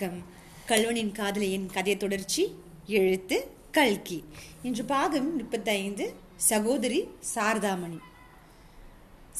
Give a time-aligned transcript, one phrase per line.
[0.00, 0.24] வணக்கம்.
[0.66, 2.54] கல்வனின் காதலியின் கதை தொடர்ச்சி
[2.86, 4.24] எழுத்து கல்கி.
[4.62, 7.98] இன்று பாகம் முப்பத்தைந்து சகோதரி சாரதாமணி.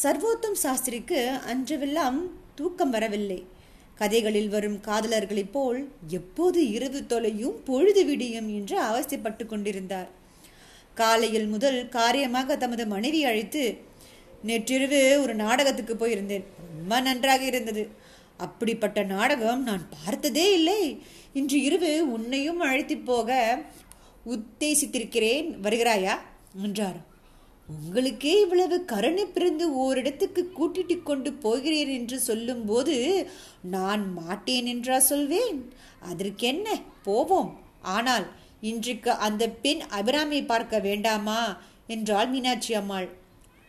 [0.03, 2.19] சர்வோத்தம் சாஸ்திரிக்கு அன்றவெல்லாம்
[2.55, 3.47] தூக்கம் வரவில்லை.
[3.95, 10.09] கதைகளில் வரும் காதலர்களைப் போல் எப்போது இரவு தொலையும் பொழுது விடியும் என்று அவசியப்பட்டு கொண்டிருந்தார்.
[10.95, 13.77] காலையில் முதல் காரியமாக தமது மனைவி அழைத்து
[14.43, 16.45] நேற்றிரவு ஒரு நாடகத்துக்கு போயிருந்தேன்.
[16.77, 18.07] ரொம்ப நன்றாக இருந்தது.
[18.39, 21.03] அப்படிப்பட்ட நாடகம் நான் பார்த்ததே இல்லை.
[21.33, 23.59] இன்று இரவு உன்னையும் அழைத்து போக
[24.27, 25.49] உத்தேசித்திருக்கிறேன்.
[25.63, 26.15] வருகிறாயா?
[26.63, 27.07] என்றார்.
[27.67, 33.29] உங்களுக்கே இவ்வளவு கருணை பிறந்து ஓரிடத்துக்கு கூட்டிட்டு கொண்டு போகிறேன் என்று சொல்லும்போது
[33.63, 35.73] நான் மாட்டேன் என்றா சொல்வேன்.
[36.01, 36.81] அதற்கென்ன?
[37.03, 37.51] போவோம்.
[37.83, 38.27] ஆனால்
[38.61, 41.41] இன்றைக்கு அந்த பெண் அபிராமியை பார்க்க வேண்டாமா?
[41.87, 43.09] என்றாள் மீனாட்சி அம்மாள்.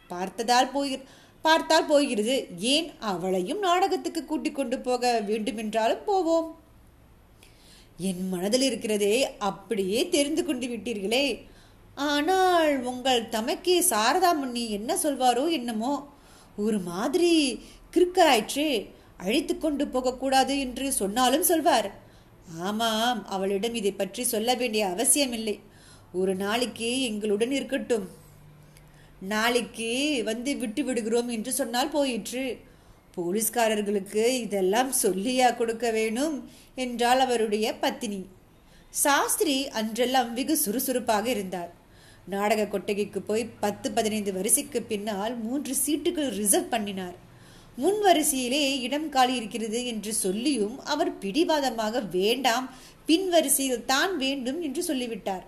[0.07, 1.01] பார்த்ததால் போகிற
[1.41, 2.35] பார்த்தால் போகிறது
[2.73, 6.47] ஏன் அவளையும் நாடகத்துக்கு கூட்டிக் கொண்டு போக வேண்டுமென்றாலும் போவோம்.
[8.09, 9.15] என் மனதில் இருக்கிறதே
[9.49, 11.25] அப்படியே தெரிந்து கொண்டு விட்டீர்களே.
[12.09, 15.93] ஆனால் உங்கள் தமக்கே சாரதா முன்னி என்ன சொல்வாரோ என்னமோ.
[16.65, 17.31] ஒரு மாதிரி
[17.93, 18.67] கிறுக்கராயிற்று
[19.17, 21.89] அழைத்து கொண்டு போகக்கூடாது என்று சொன்னாலும் சொல்வார்.
[22.67, 25.55] ஆமாம் அவளிடம் இதை பற்றி சொல்ல வேண்டிய அவசியமில்லை.
[26.11, 28.07] ஒரு நாளைக்கு எங்களுடன் இருக்கட்டும்.
[29.21, 32.43] நாளைக்கு வந்து விட்டு விடுகிறோம் என்று சொன்னால் போயிற்று.
[33.15, 36.35] போலீஸ்காரர்களுக்கு இதெல்லாம் சொல்லியா கொடுக்க வேணும்
[36.75, 38.21] என்றால் அவருடைய பத்தினி.
[38.93, 41.71] சாஸ்திரி அன்றெல்லாம் வெகு சுறுசுறுப்பாக இருந்தார்.
[42.25, 47.17] நாடக கொட்டகைக்கு போய் பத்து பதினைந்து வரிசைக்கு பின்னால் மூன்று சீட்டுகள் ரிசர்வ் பண்ணினார்.
[47.77, 52.69] முன் வரிசையிலே இடம் காலி இருக்கிறது என்று சொல்லியும் அவர் பிடிவாதமாக வேண்டாம்
[53.05, 55.45] பின் வரிசையில் தான் வேண்டும் என்று சொல்லிவிட்டார்.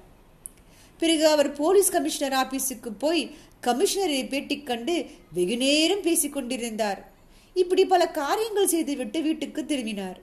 [0.97, 3.22] பிறகு அவர் போலீஸ் கமிஷனர் ஆபீஸுக்கு போய்
[3.66, 4.95] கமிஷனரை பேட்டி கண்டு
[5.38, 7.00] வெகு நேரம் பேசிக் கொண்டிருந்தார்.
[7.56, 10.20] இப்படி பல காரியங்கள் செய்துவிட்டு வீட்டுக்கு திரும்பினார்.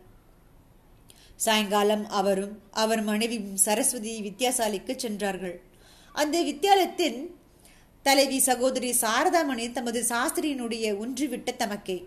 [1.44, 5.56] சாயங்காலம் அவரும் அவர் மனைவியும் சரஸ்வதி வித்யாசாலைக்கு சென்றார்கள்.
[6.14, 7.18] அந்த வித்தியாலயத்தின்
[8.06, 11.98] தலைவி சகோதரி சாரதாமணி தமது சாஸ்திரியினுடைய ஒன்றுவிட்ட தமக்கை.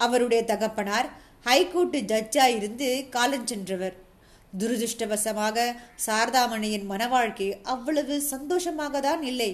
[0.00, 1.08] அவருடைய தகப்பனார்
[1.46, 3.96] ஹைகோர்ட்டு ஜட்ஜா இருந்து காலஞ்சென்றவர்
[4.58, 5.66] துரதிருஷ்டவசமாக
[6.06, 9.50] சாரதாமணியின் மன வாழ்க்கை அவ்வளவு சந்தோஷமாக தான் இல்லை.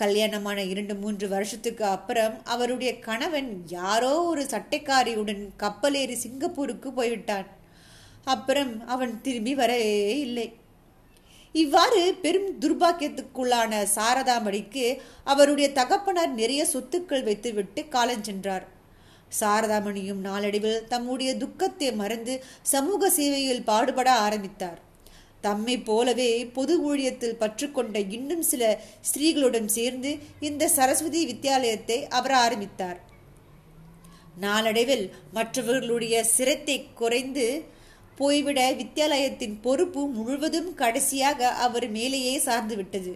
[0.00, 7.46] கல்யாணமான இரண்டு மூன்று வருஷத்துக்கு அப்புறம் அவருடைய கணவன் யாரோ ஒரு சட்டைக்காரியுடன் கப்பலேறி சிங்கப்பூருக்கு போய்விட்டான்.
[8.24, 10.46] அப்புறம் அவன் திரும்பி வரவே இல்லை.
[11.54, 14.86] இவ்வாறு பெரும் துர்பாக்கியத்துக்குள்ளான சாரதாமணிக்கு
[15.24, 18.64] அவருடைய தகப்பனார் நிறைய சொத்துக்கள் வைத்துவிட்டு காலஞ்சென்றார்
[19.40, 22.34] சாரதாமணியும் நாளடைவில் தம்முடைய துக்கத்தை மறந்து
[22.72, 24.80] சமூக சேவையில் பாடுபட ஆரம்பித்தார்.
[25.46, 28.62] தம்மை போலவே பொது ஊழியத்தில் பற்றுக்கொண்ட இன்னும் சில
[29.08, 30.10] ஸ்திரீகளுடன் சேர்ந்து
[30.48, 32.98] இந்த சரஸ்வதி வித்தியாலயத்தை அவர் ஆரம்பித்தார்.
[34.44, 37.46] நாளடைவில் மற்றவர்களுடைய சிரத்தை குறைந்து
[38.18, 43.14] போய்விட வித்தியாலயத்தின் பொறுப்பு முழுவதும் கடைசியாக அவர் மேலேயே சார்ந்து விட்டது.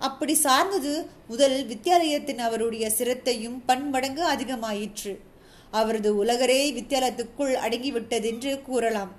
[0.00, 0.92] அப்படி சார்ந்தது
[1.28, 5.12] முதல் வித்தியாலயத்தின் அவருடைய சிரத்தையும் பன்மடங்கு அதிகமாயிற்று.
[5.70, 9.12] அவரது உலகரே வித்தியாலயத்துக்குள் அடங்கிவிட்டதென்று கூறலாம்.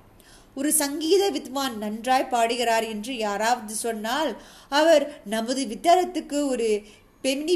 [0.56, 4.32] ஒரு சங்கீத வித்வான் நன்றாய் பாடுகிறார் என்று யாராவது சொன்னால்
[4.80, 6.70] அவர் நமது வித்தரத்துக்கு ஒரு
[7.24, 7.56] பெமினி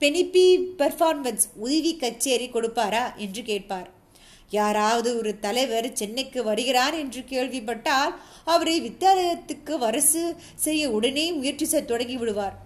[0.00, 0.46] பெனிப்பி
[0.78, 3.88] பெர்ஃபார்மன்ஸ் உதவி கச்சேரி கொடுப்பாரா என்று கேட்பார்.
[4.50, 8.12] யாராவது ஒரு தலைவர் சென்னைக்கு வருகிறார் என்று கேள்விப்பட்டால்
[8.44, 10.22] அவரை வித்தியாலயத்துக்கு வரசு
[10.64, 12.56] செய்ய உடனே முயற்சி செய்ய தொடங்கி விடுவார்.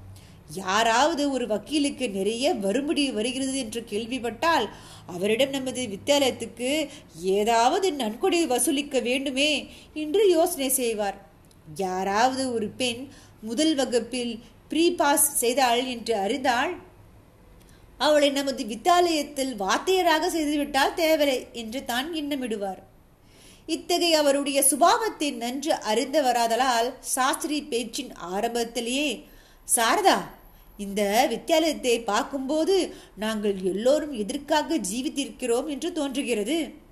[0.49, 4.69] யாராவது ஒரு வக்கீலுக்கு நிறைய வரும்படி வருகிறது என்று கேள்விப்பட்டால்
[5.07, 6.89] அவரிடம் நமது வித்தியாலயத்துக்கு
[7.21, 11.19] ஏதாவது நன்கொடை வசூலிக்க வேண்டுமே என்று யோசனை செய்வார்.
[11.75, 13.09] யாராவது ஒரு பெண்
[13.41, 16.73] முதல் வகுப்பில் ப்ரீ பாஸ் செய்தாள் என்று அறிந்தால்
[17.99, 22.81] அவளை நமது வித்தாலயத்தில் வாத்தியராக செய்துவிட்டால் தேவலை என்று தான் எண்ணமிடுவார்.
[23.67, 29.25] இத்தகைய அவருடைய சுபாவத்தை நன்று அறிந்து வராதலால் சாஸ்திரி பேச்சின் ஆரம்பத்திலேயே
[29.69, 30.19] சாரதா
[30.79, 36.85] இந்த வித்தியாலயத்தை பார்க்கும்போது நாங்கள் எல்லோரும் எதற்காக ஜீவித்திருக்கிறோம் என்று தோன்றுகிறது.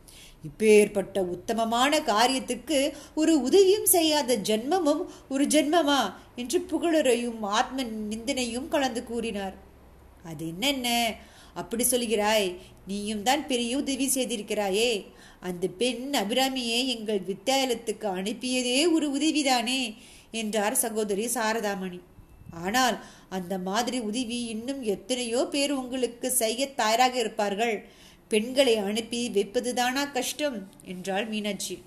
[0.44, 9.54] இப்பேற்பட்ட உத்தமமான காரியத்துக்கு ஒரு உதவியும் செய்யாத ஜென்மமும் ஒரு ஜென்மமா என்று புகழரையும் ஆத்ம நிந்தனையும் கலந்து கூறினார்.
[10.24, 11.14] அது என்னென்ன?
[11.54, 12.56] அப்படி சொல்கிறாய்.
[12.86, 15.06] நீயும் தான் பெரிய உதவி செய்திருக்கிறாயே.
[15.40, 19.94] அந்த பெண் அபிராமியை எங்கள் வித்தியாலயத்துக்கு அனுப்பியதே ஒரு உதவிதானே?
[20.30, 22.00] என்றார் சகோதரி சாரதாமணி.
[22.54, 27.88] ஆனால் அந்த மாதிரி உதவி இன்னும் எத்தனையோ பேர் உங்களுக்கு செய்ய தயாராக இருப்பார்கள்.
[28.28, 30.68] பெண்களை அனுப்பி வைப்பதுதானா கஷ்டம்?
[30.84, 31.82] என்றாள் மீனாட்சி.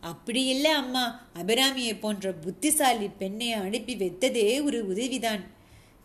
[0.00, 1.28] அப்படி இல்லை அம்மா.
[1.34, 5.44] அபிராமியை போன்ற புத்திசாலி பெண்ணை அனுப்பி வைத்ததே ஒரு உதவிதான்.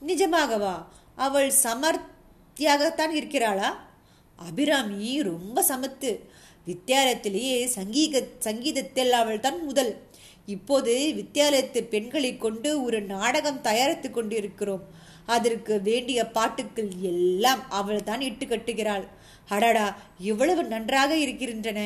[0.07, 0.85] நிஜமாகவா?
[1.15, 3.87] அவள் சமர்த்தியாகத்தான் இருக்கிறாளா?
[4.35, 6.19] அபிராமி ரொம்ப சமத்து.
[6.67, 10.01] வித்தியாலயத்திலேயே சங்கீத சங்கீதத்தில் அவள் தான் முதல்.
[10.45, 14.83] இப்போது வித்தியாலயத்து பெண்களை கொண்டு ஒரு நாடகம் தயாரித்து கொண்டிருக்கிறோம்.
[15.25, 19.05] அதற்கு வேண்டிய பாட்டுக்கள் எல்லாம் அவள் தான் இட்டு கட்டுகிறாள்.
[19.49, 21.79] அடடா இவ்வளவு நன்றாக இருக்கின்றன.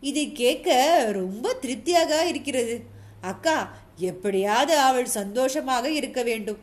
[0.00, 0.68] இதை கேட்க
[1.12, 2.76] ரொம்ப திருப்தியாக இருக்கிறது.
[3.20, 6.58] அக்கா எப்படியாவது அவள் சந்தோஷமாக இருக்க வேண்டும்.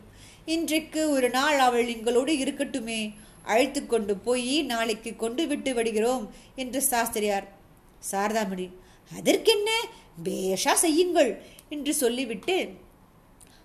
[0.46, 3.14] இன்றைக்கு ஒரு நாள் அவள் எங்களோடு இருக்கட்டுமே.
[3.44, 7.48] அழைத்து கொண்டு போய் நாளைக்கு கொண்டு விட்டு விடுகிறோம் என்று சாஸ்திரியார்.
[8.12, 8.68] சாரதாமணி
[9.18, 9.72] அதற்கென்ன?
[10.24, 12.70] பேஷா செய்யுங்கள் என்று சொல்லிவிட்டு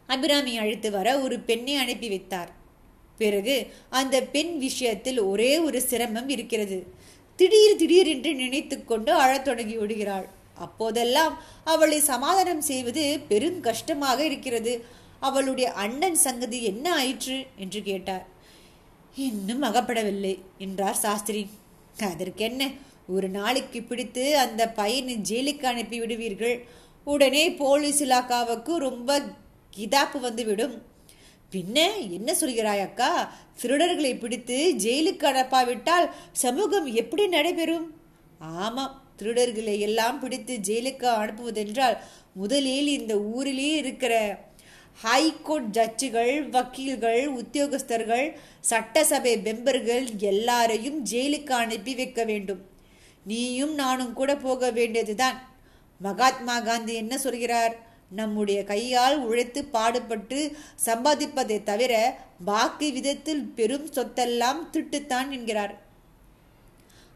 [0.06, 2.52] அபிராமி அழைத்து வர ஒரு பெண்ணை அனுப்பி வைத்தார்.
[3.18, 6.86] பிறகு அந்த பெண் விஷயத்தில் ஒரே ஒரு சிரமம் இருக்கிறது.
[7.36, 10.28] திடீர் திடீர் என்று நினைத்து கொண்டு அழத் தொடங்கி விடுகிறாள்.
[10.54, 14.84] அப்போதெல்லாம் அவளை சமாதானம் செய்வது பெரும் கஷ்டமாக இருக்கிறது.
[15.20, 17.46] அவளுடைய அண்ணன் சங்கதி என்ன ஆயிற்று?
[17.56, 18.26] என்று கேட்டார்.
[19.16, 21.46] இன்னும் அகப்படவில்லை என்றார் சாஸ்திரி.
[22.00, 22.70] அதற்கென்ன?
[23.08, 26.66] ஒரு நாளைக்கு பிடித்து அந்த பையனை ஜெயிலுக்கு அனுப்பி விடுவீர்கள்.
[27.04, 29.22] உடனே போலீஸ் இலாக்காவுக்கு ரொம்ப
[29.76, 30.82] கிதாப்பு வந்துவிடும்.
[31.52, 31.78] பின்ன
[32.10, 33.32] என்ன சொல்கிறாய் அக்கா?
[33.62, 37.94] திருடர்களை பிடித்து ஜெயிலுக்கு அனுப்பாவிட்டால் சமூகம் எப்படி நடைபெறும்?
[38.38, 41.96] ஆமாம் திருடர்களை எல்லாம் பிடித்து ஜெயிலுக்கு அனுப்புவதென்றால்
[42.32, 44.44] முதலில் இந்த ஊரிலே இருக்கிற
[45.02, 52.74] ஹைகோர்ட் ஜட்ஜுகள் வக்கீல்கள் உத்தியோகஸ்தர்கள் சட்டசபை மெம்பர்கள் எல்லாரையும் ஜெயிலுக்கு அனுப்பி வைக்க வேண்டும்.
[53.26, 55.38] நீயும் நானும் கூட போக வேண்டியதுதான்.
[56.00, 57.74] மகாத்மா காந்தி என்ன சொல்கிறார்?
[58.10, 60.38] நம்முடைய கையால் உழைத்து பாடுபட்டு
[60.84, 61.92] சம்பாதிப்பதை தவிர
[62.44, 65.74] பாக்கி விதத்தில் பெரும் சொத்தெல்லாம் திட்டுத்தான் என்கிறார்.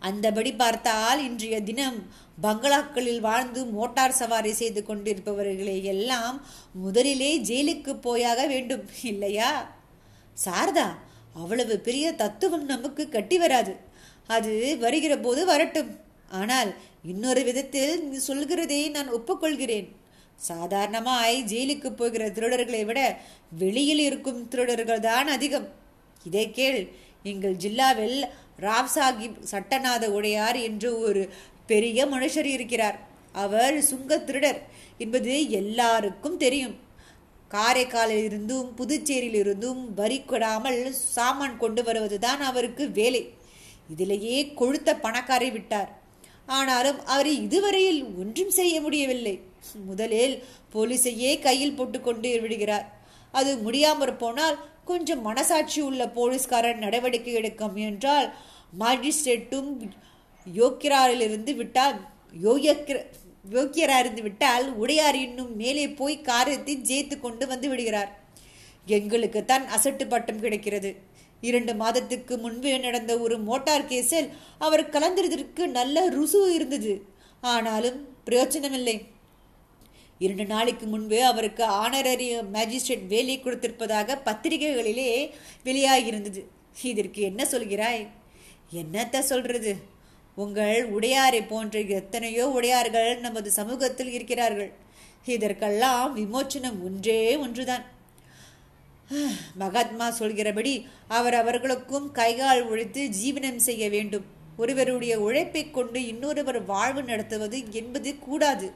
[0.02, 1.98] அந்தபடி பார்த்தால் இன்றைய தினம்
[2.42, 6.36] பங்களாக்களில் வாழ்ந்து மோட்டார் சவாரி செய்து கொண்டிருப்பவர்களை எல்லாம்
[6.72, 9.50] முதலிலே ஜெயிலுக்கு போயாக வேண்டும் இல்லையா?
[10.44, 10.88] சாரதா
[11.34, 13.72] அவ்வளவு பெரிய தத்துவம் நமக்கு கட்டி வராது.
[14.36, 14.52] அது
[14.84, 15.90] வருகிற போது வரட்டும்.
[16.40, 16.70] ஆனால்
[17.12, 19.88] இன்னொரு விதத்தில் நீ சொல்கிறதை நான் ஒப்புக்கொள்கிறேன்.
[20.48, 23.00] சாதாரணமாய் ஜெயிலுக்கு போகிற திருடர்களை விட
[23.62, 25.68] வெளியில் இருக்கும் திருடர்கள் தான் அதிகம்.
[26.28, 26.80] இதை கேள்
[27.32, 28.18] எங்கள் ஜில்லாவில்
[28.66, 31.22] ராவ் சாஹிப் சட்டநாத உடையார் என்று ஒரு
[31.70, 32.98] பெரிய மனுஷர் இருக்கிறார்.
[33.44, 34.60] அவர் சுங்க திருடர்
[35.04, 36.76] என்பது எல்லாருக்கும் தெரியும்.
[37.50, 40.80] காரைக்காலில் இருந்தும் புதுச்சேரியில் இருந்தும் வரி கொடாமல்
[41.14, 43.22] சாமான் கொண்டு வருவதுதான் அவருக்கு வேலை.
[43.92, 45.90] இதிலேயே கொழுத்த பணக்காரை விட்டார்.
[46.58, 49.34] ஆனாலும் அவரை இதுவரையில் ஒன்றும் செய்ய முடியவில்லை.
[49.88, 50.34] முதலில்
[50.74, 52.86] போலீஸையே கையில் போட்டுக்கொண்டு விடுகிறார்.
[53.38, 54.56] அது முடியாமற் போனால்
[54.90, 58.28] கொஞ்சம் மனசாட்சி உள்ள போலீஸ்காரன் நடவடிக்கை எடுக்க முயன்றால்
[58.82, 59.68] மாஜிஸ்ட்ரேட்டும்
[60.46, 61.98] யோக்கியராரிலிருந்து விட்டால்
[62.46, 62.98] யோகியக்கிர
[63.56, 68.10] யோக்கியராயிருந்து விட்டால் உடையார் இன்னும் மேலே போய் காரியத்தை ஜெயித்து கொண்டு வந்து விடுகிறார்.
[68.98, 70.90] எங்களுக்கு தான் அசட்டு பட்டம் கிடைக்கிறது.
[71.40, 74.28] இரண்டு மாதத்துக்கு முன்பு நடந்த ஒரு மோட்டார் கேஸில்
[74.58, 77.04] அவர் கலந்ததற்கு நல்ல ருசு இருந்தது.
[77.40, 79.06] ஆனாலும் பிரயோஜனமில்லை.
[80.18, 85.30] இரண்டு நாளைக்கு முன்பு அவருக்கு ஆனரரி மேஜிஸ்ட்ரேட் வேலை கொடுத்திருப்பதாக பத்திரிகைகளிலே
[85.64, 86.44] வெளியாகியிருந்தது.
[86.82, 88.06] இதற்கு என்ன சொல்கிறாய்?
[88.74, 89.76] என்னத்த சொல்றது?
[90.36, 94.72] உங்கள் உடையாரை போன்ற எத்தனையோ உடையார்கள் நமது சமூகத்தில் இருக்கிறார்கள்.
[95.24, 97.98] இதற்கெல்லாம் விமோச்சனம் ஒன்றே ஒன்றுதான்.
[99.54, 104.24] மகாத்மா சொல்கிறபடி அவர் அவர்களுக்கும் கைகால் உழைத்து ஜீவனம் செய்ய வேண்டும்.
[104.56, 108.72] ஒருவருடைய உழைப்பை கொண்டு இன்னொருவர் வாழ்வு நடத்துவது என்பது கூடாது.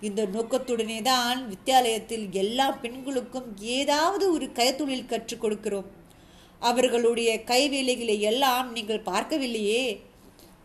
[0.00, 5.88] இந்த நோக்கத்துடனே தான் வித்தியாலயத்தில் எல்லா பெண்களுக்கும் ஏதாவது ஒரு கைத்தொழில் கற்றுக் கொடுக்கிறோம்.
[6.58, 10.00] அவர்களுடைய கைவேலைகளை எல்லாம் நீங்கள் பார்க்கவில்லையே.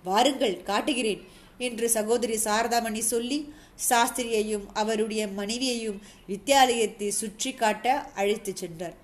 [0.04, 1.22] வாருங்கள் காட்டுகிறேன்.
[1.58, 3.54] என்று சகோதரி சாரதாமணி சொல்லி
[3.90, 8.96] சாஸ்திரியையும் அவருடைய மனைவியையும் வித்தியாலயத்தை சுற்றி காட்ட அழைத்து சென்றார்.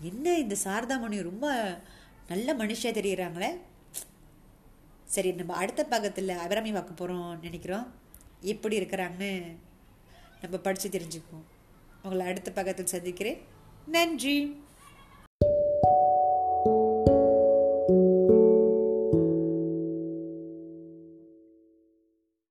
[0.00, 1.46] என்ன இந்த சாரதாமணி ரொம்ப
[2.28, 3.56] நல்ல மனுஷா தெரிகிறாங்களே
[5.04, 7.94] சரி நம்ம அடுத்த பக்கத்தில் அபிராமி பார்க்க போகிறோம் நினைக்கிறோம்.
[8.40, 9.56] எப்படி இருக்கிறாங்கன்னு
[10.40, 11.46] நம்ம படித்து தெரிஞ்சுக்குவோம்.
[12.02, 13.38] உங்களை அடுத்த பக்கத்தில் சந்திக்கிறேன்.
[13.86, 14.63] நன்றி.